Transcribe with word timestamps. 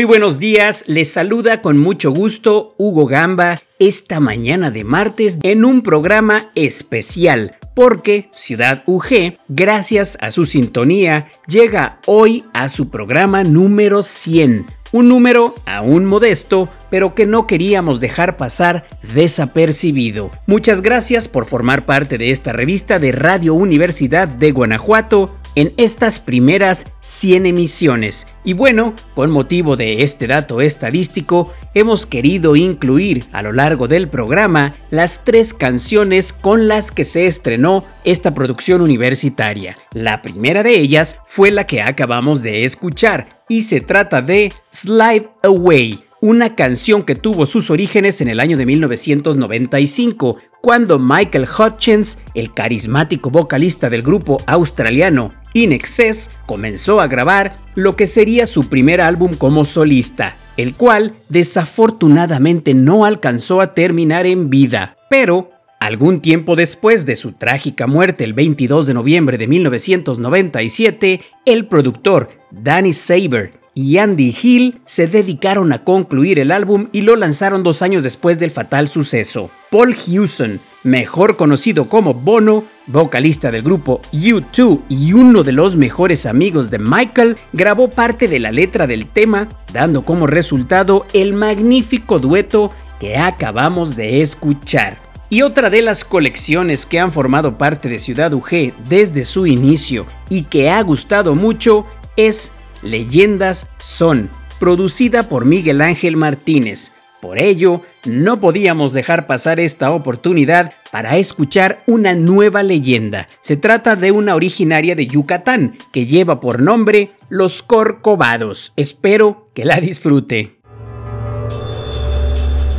Muy 0.00 0.06
buenos 0.06 0.38
días, 0.38 0.84
les 0.86 1.12
saluda 1.12 1.60
con 1.60 1.76
mucho 1.76 2.10
gusto 2.10 2.74
Hugo 2.78 3.04
Gamba 3.04 3.60
esta 3.78 4.18
mañana 4.18 4.70
de 4.70 4.82
martes 4.82 5.38
en 5.42 5.62
un 5.62 5.82
programa 5.82 6.46
especial 6.54 7.58
porque 7.74 8.30
Ciudad 8.32 8.82
UG, 8.86 9.36
gracias 9.48 10.16
a 10.22 10.30
su 10.30 10.46
sintonía, 10.46 11.28
llega 11.46 11.98
hoy 12.06 12.44
a 12.54 12.70
su 12.70 12.88
programa 12.88 13.44
número 13.44 14.02
100 14.02 14.64
un 14.92 15.08
número 15.08 15.54
aún 15.66 16.04
modesto, 16.04 16.68
pero 16.90 17.14
que 17.14 17.26
no 17.26 17.46
queríamos 17.46 18.00
dejar 18.00 18.36
pasar 18.36 18.86
desapercibido. 19.14 20.30
Muchas 20.46 20.82
gracias 20.82 21.28
por 21.28 21.46
formar 21.46 21.86
parte 21.86 22.18
de 22.18 22.30
esta 22.30 22.52
revista 22.52 22.98
de 22.98 23.12
Radio 23.12 23.54
Universidad 23.54 24.26
de 24.26 24.50
Guanajuato 24.50 25.36
en 25.54 25.72
estas 25.76 26.20
primeras 26.20 26.86
100 27.00 27.46
emisiones. 27.46 28.26
Y 28.44 28.52
bueno, 28.52 28.94
con 29.14 29.30
motivo 29.30 29.76
de 29.76 30.02
este 30.02 30.26
dato 30.26 30.60
estadístico, 30.60 31.52
hemos 31.74 32.06
querido 32.06 32.56
incluir 32.56 33.24
a 33.32 33.42
lo 33.42 33.52
largo 33.52 33.88
del 33.88 34.08
programa 34.08 34.74
las 34.90 35.24
tres 35.24 35.54
canciones 35.54 36.32
con 36.32 36.68
las 36.68 36.90
que 36.90 37.04
se 37.04 37.26
estrenó 37.26 37.84
esta 38.04 38.34
producción 38.34 38.80
universitaria. 38.80 39.76
La 39.92 40.22
primera 40.22 40.62
de 40.62 40.78
ellas 40.78 41.18
fue 41.26 41.50
la 41.50 41.66
que 41.66 41.82
acabamos 41.82 42.42
de 42.42 42.64
escuchar 42.64 43.40
y 43.48 43.62
se 43.62 43.80
trata 43.80 44.22
de 44.22 44.52
Slide 44.70 45.28
Away, 45.42 46.04
una 46.20 46.54
canción 46.54 47.02
que 47.02 47.14
tuvo 47.14 47.46
sus 47.46 47.70
orígenes 47.70 48.20
en 48.20 48.28
el 48.28 48.40
año 48.40 48.56
de 48.56 48.66
1995, 48.66 50.38
cuando 50.60 50.98
Michael 50.98 51.46
Hutchins, 51.46 52.18
el 52.34 52.52
carismático 52.52 53.30
vocalista 53.30 53.90
del 53.90 54.02
grupo 54.02 54.38
australiano 54.46 55.32
In 55.54 55.72
Excess, 55.72 56.30
comenzó 56.46 57.00
a 57.00 57.06
grabar 57.06 57.56
lo 57.74 57.96
que 57.96 58.06
sería 58.06 58.46
su 58.46 58.68
primer 58.68 59.00
álbum 59.00 59.34
como 59.34 59.64
solista, 59.64 60.36
el 60.56 60.74
cual 60.74 61.12
desafortunadamente 61.28 62.74
no 62.74 63.04
alcanzó 63.04 63.60
a 63.60 63.74
terminar 63.74 64.26
en 64.26 64.50
vida, 64.50 64.96
pero 65.08 65.50
Algún 65.80 66.20
tiempo 66.20 66.56
después 66.56 67.06
de 67.06 67.16
su 67.16 67.32
trágica 67.32 67.86
muerte 67.86 68.22
el 68.24 68.34
22 68.34 68.86
de 68.86 68.92
noviembre 68.92 69.38
de 69.38 69.46
1997, 69.46 71.22
el 71.46 71.66
productor 71.68 72.28
Danny 72.50 72.92
Saber 72.92 73.59
y 73.80 73.96
Andy 73.96 74.36
Hill 74.42 74.78
se 74.84 75.06
dedicaron 75.06 75.72
a 75.72 75.84
concluir 75.84 76.38
el 76.38 76.50
álbum 76.50 76.88
y 76.92 77.00
lo 77.00 77.16
lanzaron 77.16 77.62
dos 77.62 77.80
años 77.80 78.02
después 78.02 78.38
del 78.38 78.50
fatal 78.50 78.88
suceso. 78.88 79.50
Paul 79.70 79.94
Hewson, 79.94 80.60
mejor 80.82 81.36
conocido 81.36 81.86
como 81.88 82.12
Bono, 82.12 82.62
vocalista 82.88 83.50
del 83.50 83.62
grupo 83.62 84.02
U2 84.12 84.80
y 84.90 85.14
uno 85.14 85.44
de 85.44 85.52
los 85.52 85.76
mejores 85.76 86.26
amigos 86.26 86.68
de 86.70 86.78
Michael, 86.78 87.38
grabó 87.54 87.88
parte 87.88 88.28
de 88.28 88.38
la 88.38 88.52
letra 88.52 88.86
del 88.86 89.06
tema, 89.06 89.48
dando 89.72 90.02
como 90.02 90.26
resultado 90.26 91.06
el 91.14 91.32
magnífico 91.32 92.18
dueto 92.18 92.72
que 92.98 93.16
acabamos 93.16 93.96
de 93.96 94.20
escuchar. 94.20 94.98
Y 95.30 95.40
otra 95.40 95.70
de 95.70 95.80
las 95.80 96.04
colecciones 96.04 96.84
que 96.84 96.98
han 96.98 97.12
formado 97.12 97.56
parte 97.56 97.88
de 97.88 97.98
Ciudad 97.98 98.34
UG 98.34 98.74
desde 98.90 99.24
su 99.24 99.46
inicio 99.46 100.04
y 100.28 100.42
que 100.42 100.68
ha 100.68 100.82
gustado 100.82 101.34
mucho 101.34 101.86
es 102.16 102.52
Leyendas 102.82 103.68
Son, 103.78 104.30
producida 104.58 105.24
por 105.24 105.44
Miguel 105.44 105.80
Ángel 105.80 106.16
Martínez. 106.16 106.92
Por 107.20 107.40
ello, 107.40 107.82
no 108.06 108.40
podíamos 108.40 108.94
dejar 108.94 109.26
pasar 109.26 109.60
esta 109.60 109.90
oportunidad 109.90 110.72
para 110.90 111.18
escuchar 111.18 111.82
una 111.86 112.14
nueva 112.14 112.62
leyenda. 112.62 113.28
Se 113.42 113.58
trata 113.58 113.94
de 113.94 114.10
una 114.10 114.34
originaria 114.34 114.94
de 114.94 115.06
Yucatán 115.06 115.76
que 115.92 116.06
lleva 116.06 116.40
por 116.40 116.62
nombre 116.62 117.10
Los 117.28 117.62
Corcovados. 117.62 118.72
Espero 118.76 119.50
que 119.54 119.66
la 119.66 119.80
disfrute. 119.80 120.56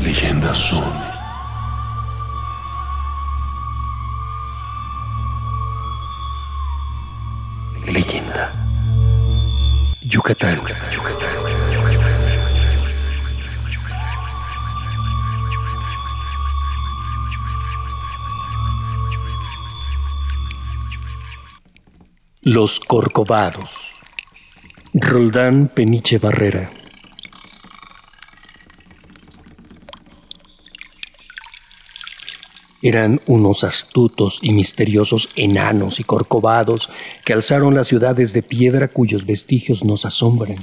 Leyendas 0.03 0.57
son. 0.57 0.83
Leyenda. 7.85 8.60
Yucatán. 10.11 10.59
Los 22.41 22.81
Corcovados. 22.81 24.01
Roldán 24.93 25.71
Peniche 25.73 26.17
Barrera. 26.17 26.80
Eran 32.81 33.21
unos 33.27 33.63
astutos 33.63 34.39
y 34.41 34.53
misteriosos 34.53 35.29
enanos 35.35 35.99
y 35.99 36.03
corcovados 36.03 36.89
que 37.23 37.33
alzaron 37.33 37.75
las 37.75 37.87
ciudades 37.87 38.33
de 38.33 38.41
piedra 38.41 38.87
cuyos 38.87 39.25
vestigios 39.25 39.85
nos 39.85 40.05
asombran. 40.05 40.57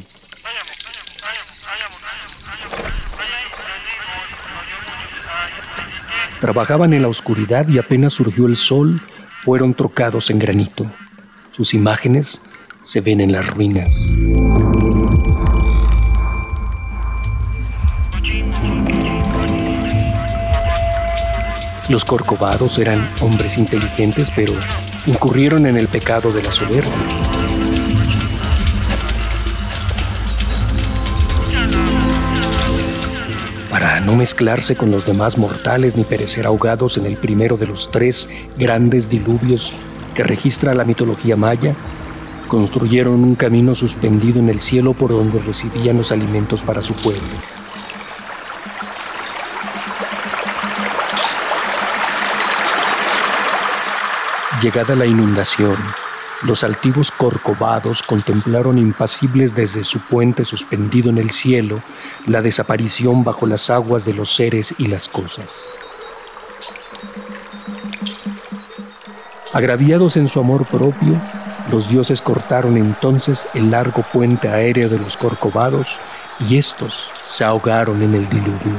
Trabajaban 6.41 6.93
en 6.93 7.03
la 7.03 7.09
oscuridad 7.09 7.69
y 7.69 7.79
apenas 7.79 8.13
surgió 8.13 8.47
el 8.47 8.57
sol, 8.57 9.01
fueron 9.45 9.75
trocados 9.75 10.31
en 10.31 10.39
granito. 10.39 10.87
Sus 11.57 11.75
imágenes 11.75 12.41
se 12.83 13.01
ven 13.01 13.21
en 13.21 13.33
las 13.33 13.47
ruinas. 13.49 13.93
Los 21.89 22.05
corcovados 22.05 22.79
eran 22.79 23.11
hombres 23.23 23.57
inteligentes, 23.57 24.31
pero 24.37 24.53
incurrieron 25.07 25.65
en 25.65 25.79
el 25.79 25.89
pecado 25.89 26.31
de 26.33 26.43
la 26.43 26.53
soberbia. 26.53 26.93
Para 33.71 34.01
no 34.01 34.17
mezclarse 34.17 34.77
con 34.77 34.91
los 34.91 35.07
demás 35.07 35.39
mortales 35.39 35.97
ni 35.97 36.05
perecer 36.05 36.45
ahogados 36.45 36.99
en 36.99 37.07
el 37.07 37.17
primero 37.17 37.57
de 37.57 37.67
los 37.67 37.91
tres 37.91 38.29
grandes 38.59 39.09
diluvios 39.09 39.73
que 40.15 40.25
registra 40.25 40.75
la 40.75 40.85
mitología 40.85 41.37
maya, 41.37 41.75
construyeron 42.49 43.25
un 43.25 43.35
camino 43.35 43.75
suspendido 43.75 44.41
en 44.41 44.51
el 44.51 44.61
cielo 44.61 44.93
por 44.93 45.11
donde 45.11 45.39
recibían 45.39 45.97
los 45.97 46.13
alimentos 46.13 46.61
para 46.61 46.83
su 46.83 46.93
pueblo. 46.93 47.23
Llegada 54.63 54.97
la 54.97 55.07
inundación, 55.07 55.77
los 56.43 56.65
altivos 56.65 57.13
corcovados 57.13 58.03
contemplaron 58.03 58.77
impasibles 58.77 59.55
desde 59.55 59.85
su 59.85 60.01
puente 60.01 60.45
suspendido 60.45 61.11
en 61.11 61.19
el 61.19 61.31
cielo 61.31 61.81
la 62.27 62.43
desaparición 62.43 63.23
bajo 63.23 63.47
las 63.47 63.71
aguas 63.71 64.05
de 64.05 64.15
los 64.15 64.35
seres 64.35 64.75
y 64.79 64.89
las 64.89 65.09
cosas. 65.09 65.67
Agraviados 69.53 70.17
en 70.17 70.29
su 70.29 70.41
amor 70.41 70.67
propio, 70.67 71.15
los 71.71 71.89
dioses 71.89 72.21
cortaron 72.21 72.77
entonces 72.77 73.47
el 73.55 73.71
largo 73.71 74.03
puente 74.13 74.49
aéreo 74.49 74.89
de 74.89 74.99
los 74.99 75.17
corcovados 75.17 76.01
y 76.49 76.59
estos 76.59 77.13
se 77.29 77.45
ahogaron 77.45 78.03
en 78.03 78.13
el 78.13 78.29
diluvio. 78.29 78.75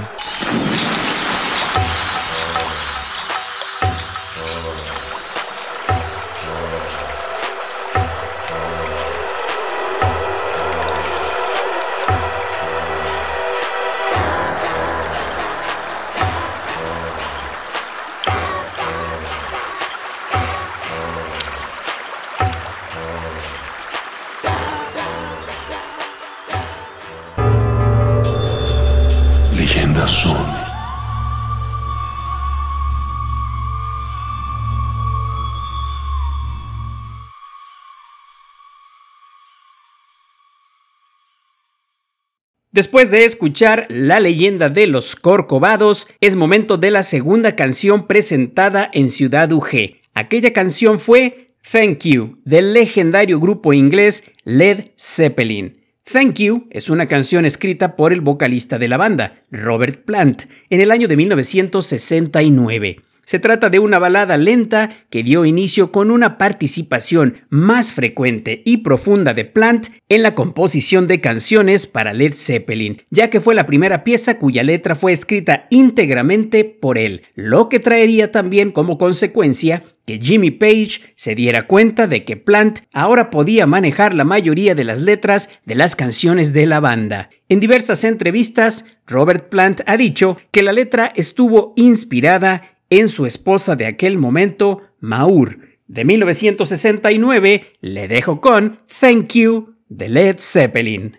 Después 42.79 43.11
de 43.11 43.25
escuchar 43.25 43.87
la 43.89 44.21
leyenda 44.21 44.69
de 44.69 44.87
los 44.87 45.17
Corcovados, 45.17 46.07
es 46.21 46.37
momento 46.37 46.77
de 46.77 46.91
la 46.91 47.03
segunda 47.03 47.57
canción 47.57 48.07
presentada 48.07 48.89
en 48.93 49.09
Ciudad 49.09 49.51
UG. 49.51 49.97
Aquella 50.13 50.53
canción 50.53 50.97
fue 50.97 51.51
Thank 51.69 52.05
You, 52.05 52.39
del 52.45 52.71
legendario 52.71 53.37
grupo 53.37 53.73
inglés 53.73 54.23
Led 54.45 54.91
Zeppelin. 54.97 55.81
Thank 56.09 56.35
You 56.35 56.67
es 56.69 56.89
una 56.89 57.07
canción 57.07 57.43
escrita 57.43 57.97
por 57.97 58.13
el 58.13 58.21
vocalista 58.21 58.79
de 58.79 58.87
la 58.87 58.95
banda, 58.95 59.43
Robert 59.51 60.05
Plant, 60.05 60.43
en 60.69 60.79
el 60.79 60.91
año 60.91 61.09
de 61.09 61.17
1969. 61.17 62.95
Se 63.29 63.37
trata 63.37 63.69
de 63.69 63.77
una 63.77 63.99
balada 63.99 64.37
lenta 64.37 64.89
que 65.11 65.21
dio 65.21 65.45
inicio 65.45 65.91
con 65.91 66.09
una 66.09 66.39
participación 66.39 67.41
más 67.49 67.91
frecuente 67.91 68.63
y 68.65 68.77
profunda 68.77 69.35
de 69.35 69.45
Plant 69.45 69.89
en 70.09 70.23
la 70.23 70.33
composición 70.33 71.05
de 71.05 71.19
canciones 71.19 71.85
para 71.85 72.13
Led 72.13 72.33
Zeppelin, 72.33 73.03
ya 73.11 73.27
que 73.27 73.39
fue 73.39 73.53
la 73.53 73.67
primera 73.67 74.03
pieza 74.03 74.39
cuya 74.39 74.63
letra 74.63 74.95
fue 74.95 75.13
escrita 75.13 75.67
íntegramente 75.69 76.65
por 76.65 76.97
él, 76.97 77.21
lo 77.35 77.69
que 77.69 77.77
traería 77.77 78.31
también 78.31 78.71
como 78.71 78.97
consecuencia 78.97 79.83
que 80.07 80.17
Jimmy 80.17 80.49
Page 80.49 81.13
se 81.13 81.35
diera 81.35 81.67
cuenta 81.67 82.07
de 82.07 82.25
que 82.25 82.35
Plant 82.35 82.79
ahora 82.95 83.29
podía 83.29 83.67
manejar 83.67 84.15
la 84.15 84.23
mayoría 84.23 84.73
de 84.73 84.85
las 84.85 85.01
letras 85.01 85.51
de 85.65 85.75
las 85.75 85.95
canciones 85.95 86.51
de 86.51 86.65
la 86.65 86.79
banda. 86.79 87.29
En 87.47 87.59
diversas 87.59 88.03
entrevistas, 88.03 88.85
Robert 89.05 89.49
Plant 89.49 89.81
ha 89.85 89.97
dicho 89.97 90.37
que 90.49 90.63
la 90.63 90.73
letra 90.73 91.13
estuvo 91.15 91.73
inspirada 91.75 92.78
en 92.89 93.09
su 93.09 93.25
esposa 93.25 93.75
de 93.75 93.85
aquel 93.85 94.17
momento, 94.17 94.81
Maur. 94.99 95.59
De 95.87 96.05
1969 96.05 97.63
le 97.81 98.07
dejo 98.07 98.41
con 98.41 98.79
Thank 98.99 99.33
You 99.33 99.75
de 99.87 100.09
Led 100.09 100.37
Zeppelin. 100.39 101.18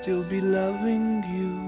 Still 0.00 0.22
be 0.22 0.40
loving 0.40 1.22
you. 1.28 1.60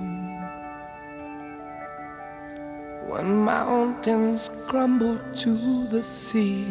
When 3.06 3.36
mountains 3.44 4.50
crumble 4.66 5.18
to 5.44 5.86
the 5.88 6.02
sea, 6.02 6.64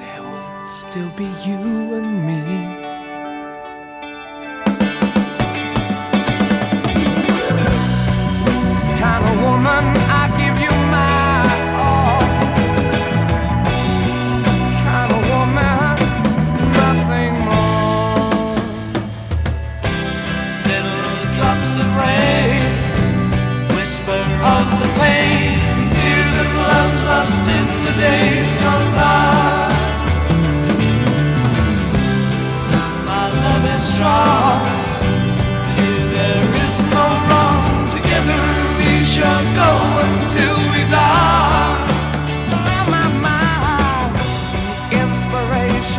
there 0.00 0.22
will 0.22 0.68
still 0.68 1.10
be 1.18 1.28
you 1.44 1.94
and 1.98 2.26
me. 2.26 2.79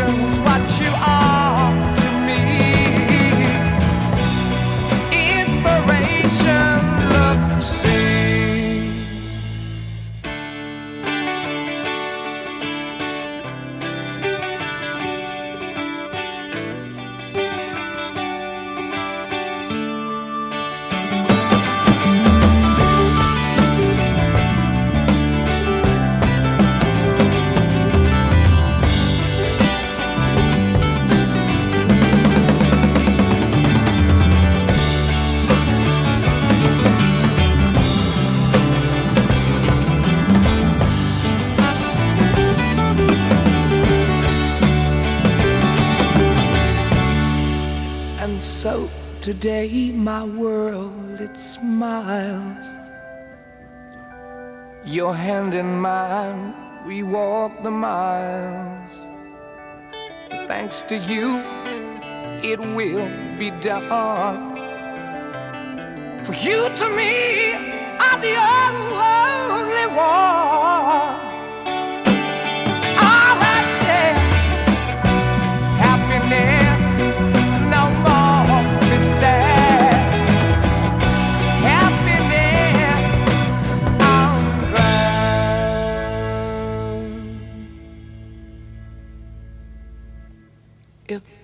emotions. 0.02 0.51
My 50.04 50.24
world 50.24 51.22
it 51.22 51.38
smiles. 51.38 52.66
Your 54.84 55.14
hand 55.14 55.54
in 55.54 55.80
mine, 55.80 56.56
we 56.88 57.04
walk 57.04 57.62
the 57.62 57.70
miles. 57.70 58.92
Thanks 60.48 60.82
to 60.84 60.98
you, 60.98 61.38
it 62.42 62.60
will 62.60 63.08
be 63.38 63.52
done. 63.62 64.56
For 66.26 66.34
you 66.34 66.68
to 66.82 66.90
me 66.90 67.54
are 68.00 68.20
the 68.20 68.36
only 68.42 69.88
one. 69.96 70.61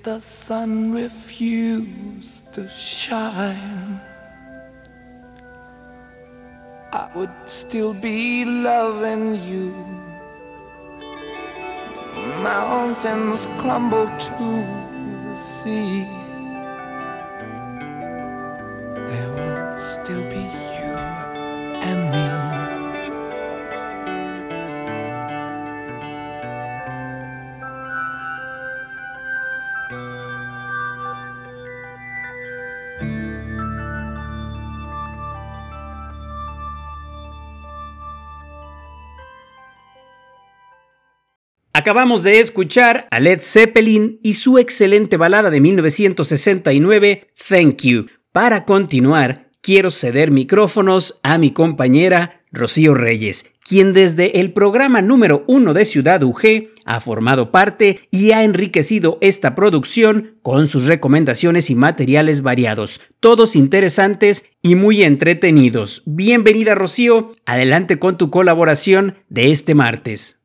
The 0.08 0.22
sun 0.22 0.94
refused 0.94 2.54
to 2.54 2.66
shine, 2.70 4.00
I 6.94 7.10
would 7.14 7.36
still 7.46 7.94
be 7.94 8.46
loving 8.46 9.36
you. 9.50 9.74
Mountains 12.42 13.48
crumble 13.60 14.08
to 14.08 14.48
the 15.28 15.36
sea. 15.36 16.17
Acabamos 41.88 42.24
de 42.24 42.42
escuchar 42.42 43.08
a 43.12 43.22
Led 43.22 43.40
Zeppelin 43.42 44.20
y 44.22 44.34
su 44.34 44.58
excelente 44.58 45.16
balada 45.16 45.50
de 45.50 45.62
1969, 45.62 47.28
Thank 47.48 47.84
You. 47.84 48.08
Para 48.34 48.66
continuar, 48.66 49.52
quiero 49.62 49.90
ceder 49.90 50.30
micrófonos 50.30 51.22
a 51.24 51.38
mi 51.38 51.52
compañera 51.52 52.42
Rocío 52.52 52.94
Reyes, 52.94 53.46
quien 53.64 53.94
desde 53.94 54.42
el 54.42 54.52
programa 54.52 55.02
número 55.02 55.46
uno 55.48 55.74
de 55.74 55.86
Ciudad 55.86 56.22
UG 56.24 56.72
ha 56.84 57.00
formado 57.00 57.54
parte 57.54 58.02
y 58.12 58.32
ha 58.32 58.44
enriquecido 58.44 59.18
esta 59.22 59.56
producción 59.56 60.36
con 60.42 60.68
sus 60.68 60.88
recomendaciones 60.88 61.70
y 61.70 61.76
materiales 61.76 62.42
variados, 62.42 63.00
todos 63.22 63.56
interesantes 63.56 64.44
y 64.62 64.76
muy 64.76 65.04
entretenidos. 65.04 66.04
Bienvenida 66.06 66.76
Rocío, 66.76 67.32
adelante 67.46 67.98
con 67.98 68.18
tu 68.18 68.30
colaboración 68.30 69.16
de 69.30 69.54
este 69.54 69.74
martes. 69.74 70.37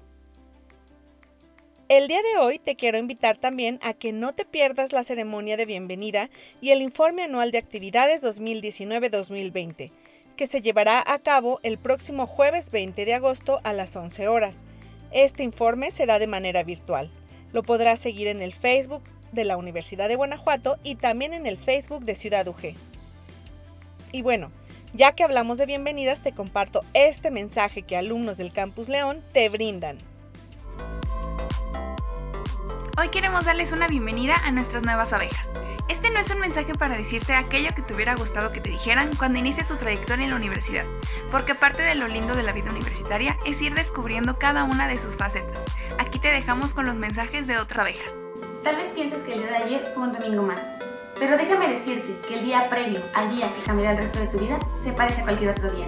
El 1.88 2.08
día 2.08 2.24
de 2.24 2.40
hoy 2.40 2.58
te 2.58 2.76
quiero 2.76 2.98
invitar 2.98 3.38
también 3.38 3.78
a 3.84 3.94
que 3.94 4.12
no 4.12 4.34
te 4.34 4.44
pierdas 4.44 4.92
la 4.92 5.04
ceremonia 5.04 5.56
de 5.56 5.68
bienvenida 5.68 6.32
y 6.60 6.72
el 6.72 6.82
informe 6.82 7.22
anual 7.22 7.52
de 7.52 7.60
actividades 7.60 8.24
2019-2020 8.24 9.92
que 10.36 10.48
se 10.48 10.62
llevará 10.62 11.04
a 11.06 11.20
cabo 11.20 11.60
el 11.64 11.78
próximo 11.78 12.28
jueves 12.28 12.72
20 12.72 13.06
de 13.06 13.14
agosto 13.14 13.60
a 13.64 13.74
las 13.74 13.96
11 13.96 14.28
horas. 14.28 14.66
Este 15.12 15.44
informe 15.44 15.92
será 15.92 16.20
de 16.20 16.28
manera 16.28 16.64
virtual. 16.64 17.10
Lo 17.54 17.64
podrás 17.64 18.00
seguir 18.00 18.28
en 18.28 18.42
el 18.42 18.54
Facebook 18.54 19.04
de 19.32 19.46
la 19.46 19.58
Universidad 19.58 20.08
de 20.08 20.16
Guanajuato 20.16 20.78
y 20.84 20.96
también 20.96 21.34
en 21.34 21.46
el 21.46 21.58
Facebook 21.58 22.06
de 22.06 22.16
Ciudad 22.16 22.48
UG. 22.48 22.76
Y 24.12 24.22
bueno, 24.22 24.52
ya 24.94 25.14
que 25.14 25.24
hablamos 25.24 25.58
de 25.58 25.66
bienvenidas, 25.66 26.22
te 26.22 26.34
comparto 26.34 26.84
este 26.94 27.32
mensaje 27.32 27.82
que 27.82 27.98
alumnos 27.98 28.38
del 28.38 28.52
Campus 28.52 28.90
León 28.90 29.24
te 29.34 29.50
brindan. 29.50 29.98
Hoy 32.98 33.10
queremos 33.10 33.46
darles 33.46 33.74
una 33.74 33.88
bienvenida 33.88 34.36
a 34.44 34.52
nuestras 34.52 34.84
nuevas 34.84 35.12
abejas. 35.12 35.50
Este 35.88 36.10
no 36.10 36.20
es 36.20 36.32
un 36.32 36.40
mensaje 36.40 36.74
para 36.74 36.98
decirte 36.98 37.36
aquello 37.36 37.70
que 37.76 37.84
te 37.84 37.94
hubiera 37.94 38.16
gustado 38.16 38.52
que 38.52 38.60
te 38.60 38.72
dijeran 38.72 39.16
cuando 39.16 39.38
inicies 39.38 39.68
tu 39.68 39.76
trayectoria 39.76 40.24
en 40.24 40.32
la 40.32 40.36
universidad, 40.36 40.84
porque 41.32 41.54
parte 41.54 41.84
de 41.84 41.94
lo 41.94 42.08
lindo 42.08 42.36
de 42.36 42.42
la 42.42 42.54
vida 42.54 42.72
universitaria 42.72 43.38
es 43.46 43.62
ir 43.62 43.76
descubriendo 43.76 44.40
cada 44.40 44.64
una 44.64 44.88
de 44.88 44.98
sus 44.98 45.16
facetas. 45.16 45.62
Aquí 46.00 46.18
te 46.18 46.30
dejamos 46.30 46.74
con 46.74 46.88
los 46.88 46.96
mensajes 46.96 47.46
de 47.46 47.60
otras 47.60 47.82
abejas. 47.82 48.16
Tal 48.64 48.78
vez 48.78 48.90
pienses 48.90 49.22
que 49.22 49.34
el 49.34 49.40
día 49.40 49.52
de 49.52 49.58
ayer 49.58 49.92
fue 49.94 50.08
un 50.08 50.14
domingo 50.14 50.42
más, 50.42 50.62
pero 51.20 51.38
déjame 51.38 51.68
decirte 51.68 52.16
que 52.28 52.40
el 52.40 52.46
día 52.46 52.68
previo 52.68 53.00
al 53.14 53.36
día 53.36 53.48
que 53.48 53.62
cambiará 53.64 53.92
el 53.92 53.98
resto 54.00 54.20
de 54.20 54.28
tu 54.28 54.40
vida 54.40 54.58
se 54.84 54.92
parece 54.92 55.22
a 55.22 55.26
cualquier 55.26 55.52
otro 55.52 55.72
día. 55.72 55.88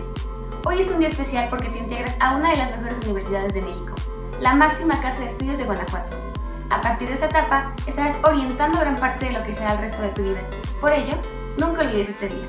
Hoy 0.66 0.82
es 0.82 0.92
un 0.92 1.00
día 1.00 1.10
especial 1.10 1.50
porque 1.50 1.70
te 1.70 1.80
integras 1.80 2.16
a 2.20 2.36
una 2.36 2.51
de 2.51 2.58
las 2.58 2.70
mejores 2.70 3.00
universidades 3.04 3.51
de 3.51 3.63
México, 3.63 3.96
la 4.42 4.54
máxima 4.54 5.01
casa 5.01 5.22
de 5.22 5.30
estudios 5.30 5.58
de 5.58 5.63
Guanajuato. 5.63 6.16
A 6.69 6.81
partir 6.81 7.07
de 7.07 7.13
esta 7.13 7.27
etapa, 7.27 7.74
estarás 7.88 8.17
orientando 8.24 8.79
gran 8.79 8.97
parte 8.97 9.27
de 9.27 9.31
lo 9.31 9.43
que 9.43 9.53
será 9.53 9.74
el 9.74 9.79
resto 9.79 10.01
de 10.01 10.09
tu 10.09 10.24
vida. 10.24 10.41
Por 10.81 10.91
ello, 10.91 11.13
nunca 11.57 11.81
olvides 11.81 12.09
este 12.09 12.27
día. 12.27 12.45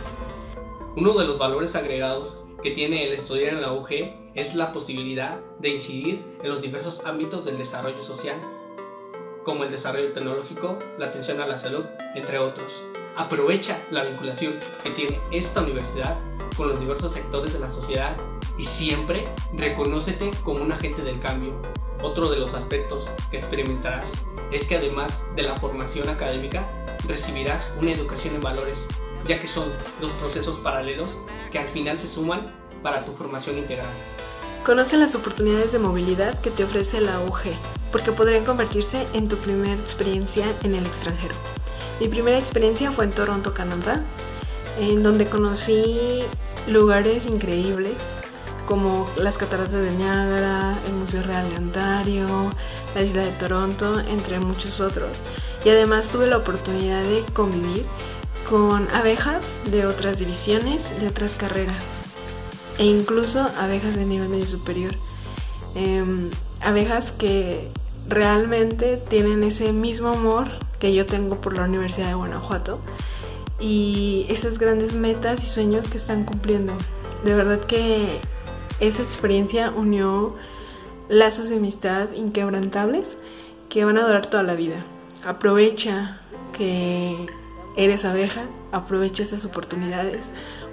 Uno 0.96 1.12
de 1.12 1.24
los 1.24 1.38
valores 1.38 1.76
agregados 1.76 2.44
que 2.60 2.72
tiene 2.72 3.06
el 3.06 3.12
estudiar 3.12 3.54
en 3.54 3.62
la 3.62 3.72
UG 3.72 3.90
es 4.34 4.56
la 4.56 4.72
posibilidad 4.72 5.38
de 5.60 5.68
incidir 5.68 6.24
en 6.42 6.50
los 6.50 6.62
diversos 6.62 7.06
ámbitos 7.06 7.44
del 7.44 7.58
desarrollo 7.58 8.02
social, 8.02 8.36
como 9.44 9.62
el 9.62 9.70
desarrollo 9.70 10.12
tecnológico, 10.12 10.76
la 10.98 11.06
atención 11.06 11.40
a 11.40 11.46
la 11.46 11.60
salud, 11.60 11.84
entre 12.16 12.40
otros. 12.40 12.82
Aprovecha 13.18 13.76
la 13.90 14.04
vinculación 14.04 14.54
que 14.84 14.90
tiene 14.90 15.18
esta 15.32 15.62
universidad 15.62 16.16
con 16.56 16.68
los 16.68 16.78
diversos 16.78 17.12
sectores 17.12 17.52
de 17.52 17.58
la 17.58 17.68
sociedad 17.68 18.16
y 18.56 18.62
siempre 18.62 19.26
reconócete 19.54 20.30
como 20.44 20.62
un 20.62 20.70
agente 20.70 21.02
del 21.02 21.18
cambio. 21.18 21.60
Otro 22.00 22.30
de 22.30 22.38
los 22.38 22.54
aspectos 22.54 23.10
que 23.32 23.36
experimentarás 23.36 24.12
es 24.52 24.68
que 24.68 24.76
además 24.76 25.24
de 25.34 25.42
la 25.42 25.56
formación 25.56 26.08
académica, 26.08 26.70
recibirás 27.08 27.72
una 27.80 27.90
educación 27.90 28.36
en 28.36 28.40
valores, 28.40 28.86
ya 29.26 29.40
que 29.40 29.48
son 29.48 29.64
dos 30.00 30.12
procesos 30.12 30.58
paralelos 30.58 31.18
que 31.50 31.58
al 31.58 31.64
final 31.64 31.98
se 31.98 32.06
suman 32.06 32.54
para 32.84 33.04
tu 33.04 33.10
formación 33.10 33.58
integral. 33.58 33.88
Conoce 34.64 34.96
las 34.96 35.16
oportunidades 35.16 35.72
de 35.72 35.80
movilidad 35.80 36.40
que 36.40 36.50
te 36.50 36.62
ofrece 36.62 37.00
la 37.00 37.18
UG, 37.18 37.50
porque 37.90 38.12
podrían 38.12 38.44
convertirse 38.44 39.08
en 39.12 39.28
tu 39.28 39.36
primera 39.38 39.74
experiencia 39.74 40.46
en 40.62 40.76
el 40.76 40.86
extranjero. 40.86 41.34
Mi 42.00 42.06
primera 42.06 42.38
experiencia 42.38 42.92
fue 42.92 43.06
en 43.06 43.10
Toronto, 43.10 43.54
Canadá, 43.54 44.02
en 44.78 45.02
donde 45.02 45.26
conocí 45.26 46.20
lugares 46.68 47.26
increíbles 47.26 47.96
como 48.66 49.08
las 49.16 49.38
cataratas 49.38 49.72
de 49.72 49.90
Niágara, 49.92 50.76
el 50.86 50.92
Museo 50.92 51.22
Real 51.22 51.48
de 51.48 51.56
Ontario, 51.56 52.26
la 52.94 53.02
isla 53.02 53.22
de 53.22 53.32
Toronto, 53.32 53.98
entre 54.00 54.38
muchos 54.38 54.80
otros. 54.80 55.08
Y 55.64 55.70
además 55.70 56.08
tuve 56.08 56.26
la 56.26 56.36
oportunidad 56.36 57.02
de 57.02 57.24
convivir 57.32 57.84
con 58.48 58.86
abejas 58.94 59.46
de 59.70 59.86
otras 59.86 60.18
divisiones, 60.18 61.00
de 61.00 61.08
otras 61.08 61.32
carreras, 61.32 61.82
e 62.78 62.84
incluso 62.84 63.40
abejas 63.58 63.96
de 63.96 64.04
nivel 64.04 64.28
medio 64.28 64.46
superior. 64.46 64.94
Em, 65.74 66.30
abejas 66.60 67.10
que 67.10 67.68
realmente 68.06 68.98
tienen 68.98 69.42
ese 69.42 69.72
mismo 69.72 70.08
amor 70.08 70.48
que 70.78 70.94
yo 70.94 71.06
tengo 71.06 71.40
por 71.40 71.56
la 71.56 71.64
Universidad 71.64 72.08
de 72.08 72.14
Guanajuato 72.14 72.80
y 73.60 74.26
esas 74.28 74.58
grandes 74.58 74.94
metas 74.94 75.42
y 75.42 75.46
sueños 75.46 75.88
que 75.88 75.98
están 75.98 76.24
cumpliendo. 76.24 76.74
De 77.24 77.34
verdad 77.34 77.60
que 77.60 78.20
esa 78.80 79.02
experiencia 79.02 79.70
unió 79.70 80.34
lazos 81.08 81.48
de 81.48 81.56
amistad 81.56 82.12
inquebrantables 82.12 83.16
que 83.68 83.84
van 83.84 83.98
a 83.98 84.06
durar 84.06 84.26
toda 84.26 84.42
la 84.42 84.54
vida. 84.54 84.84
Aprovecha 85.24 86.20
que 86.52 87.26
eres 87.76 88.04
abeja, 88.04 88.44
aprovecha 88.72 89.22
esas 89.22 89.44
oportunidades 89.44 90.26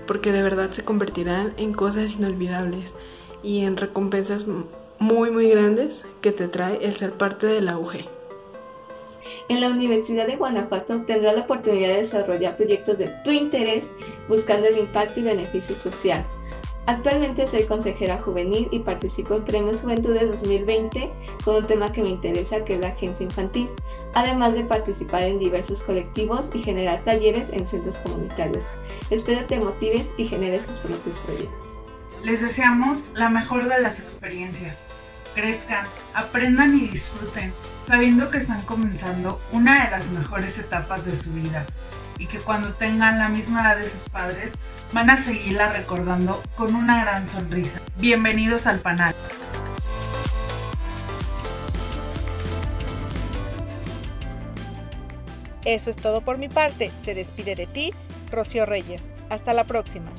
porque 0.06 0.32
de 0.32 0.44
verdad 0.44 0.72
se 0.72 0.84
convertirán 0.84 1.54
en 1.58 1.74
cosas 1.74 2.14
inolvidables 2.14 2.94
y 3.44 3.62
en 3.62 3.78
recompensas 3.78 4.46
muy 5.00 5.32
muy 5.32 5.50
grandes 5.50 6.06
que 6.22 6.32
te 6.32 6.48
trae 6.48 6.86
el 6.86 6.96
ser 6.96 7.14
parte 7.14 7.48
de 7.48 7.62
la 7.62 7.78
UG. 7.78 8.15
En 9.50 9.62
la 9.62 9.70
Universidad 9.70 10.28
de 10.28 10.36
Guanajuato 10.36 11.02
tendrás 11.06 11.36
la 11.36 11.42
oportunidad 11.42 11.90
de 11.90 11.98
desarrollar 11.98 12.58
proyectos 12.58 12.98
de 12.98 13.08
tu 13.24 13.32
interés 13.32 13.92
buscando 14.28 14.68
el 14.68 14.78
impacto 14.78 15.20
y 15.20 15.24
beneficio 15.24 15.76
social. 15.76 16.26
Actualmente 16.88 17.48
soy 17.48 17.64
consejera 17.64 18.22
juvenil 18.22 18.68
y 18.72 18.80
participo 18.80 19.36
en 19.36 19.44
Premios 19.44 19.82
Juventudes 19.82 20.30
2020 20.30 21.12
con 21.44 21.56
un 21.56 21.68
tema 21.68 21.92
que 21.92 22.04
me 22.04 22.10
interesa 22.10 22.64
que 22.64 22.76
es 22.76 22.80
la 22.80 22.90
agencia 22.90 23.24
infantil, 23.24 23.70
además 24.14 24.54
de 24.54 24.66
participar 24.66 25.24
en 25.24 25.40
diversos 25.40 25.82
colectivos 25.82 26.52
y 26.54 26.62
generar 26.62 27.04
talleres 27.04 27.50
en 27.50 27.66
centros 27.66 27.98
comunitarios. 27.98 28.66
Espero 29.10 29.46
te 29.46 29.60
motives 29.60 30.12
y 30.18 30.28
generes 30.28 30.68
tus 30.68 30.78
propios 30.78 31.18
proyectos. 31.20 31.66
Les 32.24 32.42
deseamos 32.42 33.06
la 33.16 33.30
mejor 33.30 33.68
de 33.68 33.82
las 33.82 34.00
experiencias. 34.00 34.85
Crezcan, 35.36 35.86
aprendan 36.14 36.78
y 36.78 36.88
disfruten, 36.88 37.54
sabiendo 37.86 38.30
que 38.30 38.38
están 38.38 38.62
comenzando 38.62 39.42
una 39.52 39.84
de 39.84 39.92
las 39.92 40.12
mejores 40.12 40.58
etapas 40.58 41.06
de 41.06 41.14
su 41.14 41.34
vida 41.34 41.66
y 42.18 42.28
que 42.28 42.40
cuando 42.40 42.74
tengan 42.74 43.20
la 43.20 43.28
misma 43.28 43.62
edad 43.62 43.78
de 43.78 43.90
sus 43.90 44.08
padres 44.08 44.54
van 44.94 45.10
a 45.10 45.18
seguirla 45.18 45.74
recordando 45.74 46.42
con 46.56 46.74
una 46.74 47.04
gran 47.04 47.28
sonrisa. 47.28 47.82
Bienvenidos 47.98 48.66
al 48.66 48.80
panel. 48.80 49.14
Eso 55.66 55.90
es 55.90 55.98
todo 55.98 56.22
por 56.22 56.38
mi 56.38 56.48
parte. 56.48 56.92
Se 57.02 57.14
despide 57.14 57.56
de 57.56 57.68
ti, 57.68 57.94
Rocío 58.32 58.66
Reyes. 58.66 59.12
Hasta 59.30 59.52
la 59.52 59.66
próxima. 59.66 60.12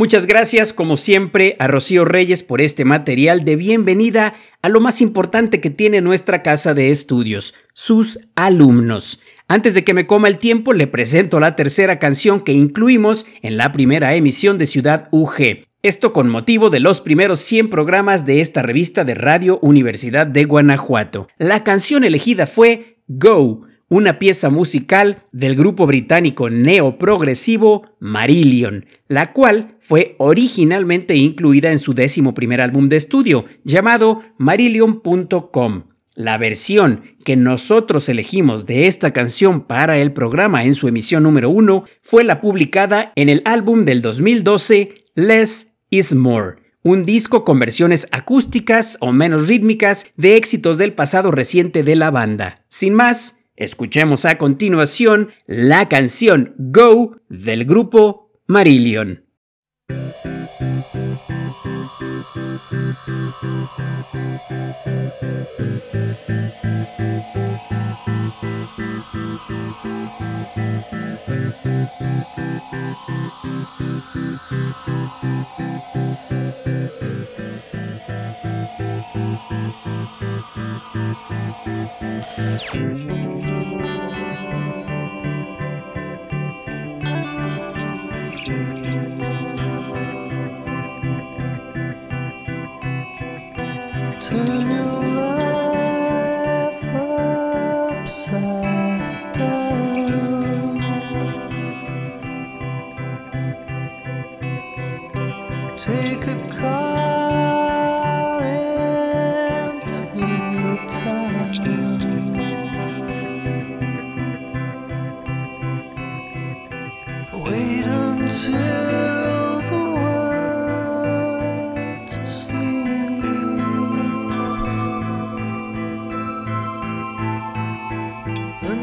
Muchas 0.00 0.24
gracias, 0.24 0.72
como 0.72 0.96
siempre, 0.96 1.56
a 1.58 1.66
Rocío 1.66 2.06
Reyes 2.06 2.42
por 2.42 2.62
este 2.62 2.86
material 2.86 3.44
de 3.44 3.56
bienvenida 3.56 4.32
a 4.62 4.70
lo 4.70 4.80
más 4.80 5.02
importante 5.02 5.60
que 5.60 5.68
tiene 5.68 6.00
nuestra 6.00 6.42
casa 6.42 6.72
de 6.72 6.90
estudios, 6.90 7.54
sus 7.74 8.18
alumnos. 8.34 9.20
Antes 9.46 9.74
de 9.74 9.84
que 9.84 9.92
me 9.92 10.06
coma 10.06 10.28
el 10.28 10.38
tiempo, 10.38 10.72
le 10.72 10.86
presento 10.86 11.38
la 11.38 11.54
tercera 11.54 11.98
canción 11.98 12.40
que 12.40 12.54
incluimos 12.54 13.26
en 13.42 13.58
la 13.58 13.72
primera 13.72 14.14
emisión 14.14 14.56
de 14.56 14.64
Ciudad 14.64 15.08
UG. 15.10 15.66
Esto 15.82 16.14
con 16.14 16.30
motivo 16.30 16.70
de 16.70 16.80
los 16.80 17.02
primeros 17.02 17.40
100 17.40 17.68
programas 17.68 18.24
de 18.24 18.40
esta 18.40 18.62
revista 18.62 19.04
de 19.04 19.14
Radio 19.14 19.58
Universidad 19.60 20.26
de 20.26 20.44
Guanajuato. 20.44 21.28
La 21.36 21.62
canción 21.62 22.04
elegida 22.04 22.46
fue 22.46 22.96
Go, 23.06 23.66
una 23.90 24.18
pieza 24.18 24.48
musical 24.48 25.18
del 25.32 25.56
grupo 25.56 25.86
británico 25.86 26.48
neoprogresivo 26.48 27.82
Marillion, 27.98 28.86
la 29.08 29.32
cual 29.32 29.76
fue 29.80 30.14
originalmente 30.18 31.16
incluida 31.16 31.72
en 31.72 31.80
su 31.80 31.92
décimo 31.92 32.32
primer 32.32 32.60
álbum 32.60 32.88
de 32.88 32.96
estudio, 32.96 33.44
llamado 33.64 34.22
Marillion.com. 34.38 35.82
La 36.14 36.38
versión 36.38 37.02
que 37.24 37.34
nosotros 37.36 38.08
elegimos 38.08 38.66
de 38.66 38.86
esta 38.86 39.12
canción 39.12 39.62
para 39.62 39.98
el 39.98 40.12
programa 40.12 40.64
en 40.64 40.74
su 40.74 40.86
emisión 40.86 41.24
número 41.24 41.50
uno 41.50 41.84
fue 42.02 42.24
la 42.24 42.40
publicada 42.40 43.12
en 43.16 43.28
el 43.28 43.42
álbum 43.44 43.84
del 43.84 44.02
2012 44.02 44.94
Less 45.16 45.78
is 45.90 46.14
More, 46.14 46.56
un 46.82 47.04
disco 47.04 47.44
con 47.44 47.58
versiones 47.58 48.06
acústicas 48.12 48.98
o 49.00 49.12
menos 49.12 49.48
rítmicas 49.48 50.06
de 50.16 50.36
éxitos 50.36 50.78
del 50.78 50.92
pasado 50.92 51.32
reciente 51.32 51.82
de 51.82 51.96
la 51.96 52.10
banda. 52.10 52.64
Sin 52.68 52.94
más, 52.94 53.39
escuchemos 53.60 54.24
a 54.24 54.38
continuación 54.38 55.30
la 55.46 55.88
canción 55.88 56.54
Go 56.58 57.20
del 57.28 57.64
grupo 57.64 58.32
Marillion. 58.46 59.30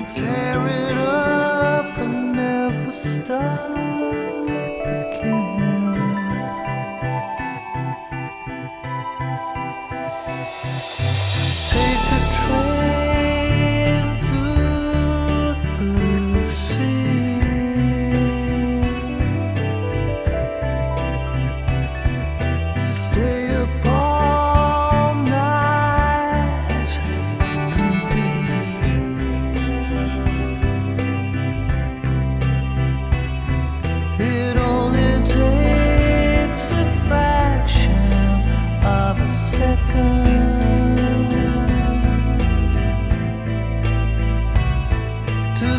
tear 0.08 0.67
it 0.67 0.98
up 0.98 1.98
and 1.98 2.32
never 2.34 2.89
stop 2.89 3.87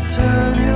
turn 0.06 0.67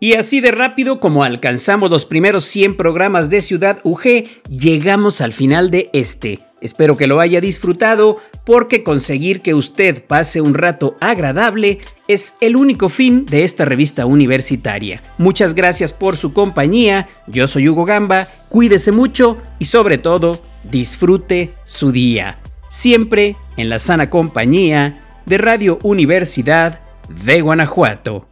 Y 0.00 0.14
así 0.14 0.40
de 0.40 0.52
rápido 0.52 1.00
como 1.00 1.24
alcanzamos 1.24 1.90
los 1.90 2.06
primeros 2.06 2.44
100 2.44 2.76
programas 2.76 3.30
de 3.30 3.42
Ciudad 3.42 3.80
UG, 3.82 4.28
llegamos 4.48 5.20
al 5.20 5.32
final 5.32 5.72
de 5.72 5.90
este. 5.92 6.38
Espero 6.60 6.96
que 6.96 7.08
lo 7.08 7.18
haya 7.18 7.40
disfrutado 7.40 8.18
porque 8.44 8.84
conseguir 8.84 9.40
que 9.40 9.54
usted 9.54 10.04
pase 10.04 10.40
un 10.40 10.54
rato 10.54 10.96
agradable 11.00 11.78
es 12.06 12.34
el 12.40 12.54
único 12.54 12.88
fin 12.88 13.26
de 13.26 13.42
esta 13.42 13.64
revista 13.64 14.06
universitaria. 14.06 15.02
Muchas 15.18 15.54
gracias 15.54 15.92
por 15.92 16.16
su 16.16 16.32
compañía, 16.32 17.08
yo 17.26 17.48
soy 17.48 17.68
Hugo 17.68 17.84
Gamba, 17.84 18.28
cuídese 18.48 18.92
mucho 18.92 19.38
y 19.58 19.64
sobre 19.64 19.98
todo 19.98 20.40
disfrute 20.62 21.50
su 21.64 21.90
día. 21.90 22.38
Siempre 22.68 23.34
en 23.56 23.68
la 23.68 23.80
sana 23.80 24.10
compañía 24.10 25.04
de 25.26 25.38
Radio 25.38 25.78
Universidad 25.82 26.80
de 27.24 27.40
Guanajuato. 27.40 28.28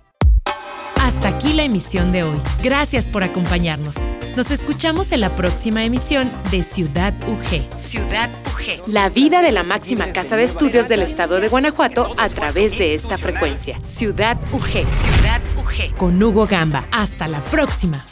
Hasta 1.07 1.29
aquí 1.29 1.53
la 1.53 1.63
emisión 1.63 2.11
de 2.11 2.25
hoy. 2.25 2.37
Gracias 2.65 3.09
por 3.09 3.23
acompañarnos. 3.23 4.09
Nos 4.35 4.51
escuchamos 4.51 5.13
en 5.13 5.21
la 5.21 5.37
próxima 5.37 5.85
emisión 5.85 6.29
de 6.51 6.65
Ciudad 6.65 7.15
UG. 7.29 7.79
Ciudad 7.79 8.29
UG. 8.47 8.89
La 8.89 9.09
vida 9.09 9.41
de 9.41 9.53
la 9.53 9.63
máxima 9.63 10.11
casa 10.11 10.37
de 10.37 10.43
estudios 10.43 10.89
del 10.89 11.03
estado 11.03 11.39
de 11.39 11.47
Guanajuato 11.47 12.13
a 12.19 12.29
través 12.29 12.77
de 12.77 12.95
esta 12.95 13.19
frecuencia. 13.19 13.79
Ciudad 13.83 14.37
UG. 14.53 14.85
Ciudad 14.91 15.41
UG. 15.57 15.97
Con 15.97 16.21
Hugo 16.21 16.45
Gamba. 16.49 16.87
Hasta 16.91 17.29
la 17.29 17.39
próxima. 17.39 18.05